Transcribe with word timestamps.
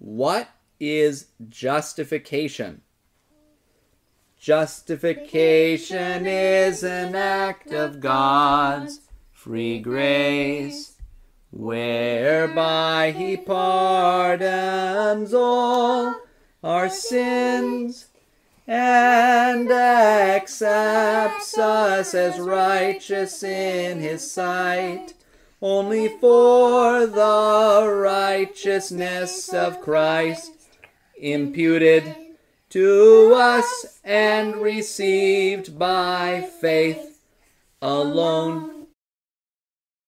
What 0.00 0.48
is 0.80 1.26
justification? 1.50 2.80
Justification 4.40 6.26
is 6.26 6.82
an 6.82 7.14
act 7.14 7.70
of 7.72 8.00
God's 8.00 9.00
free 9.30 9.78
grace, 9.78 10.96
whereby 11.50 13.10
He 13.10 13.36
pardons 13.36 15.34
all 15.34 16.16
our 16.64 16.88
sins 16.88 18.06
and 18.66 19.70
accepts 19.70 21.58
us 21.58 22.14
as 22.14 22.40
righteous 22.40 23.42
in 23.42 24.00
His 24.00 24.30
sight 24.30 25.12
only 25.62 26.08
for 26.08 27.06
the 27.06 28.00
righteousness 28.02 29.52
of 29.52 29.80
Christ 29.80 30.52
imputed 31.16 32.14
to 32.70 33.32
us 33.34 34.00
and 34.04 34.56
received 34.56 35.78
by 35.78 36.48
faith 36.60 37.20
alone 37.82 38.79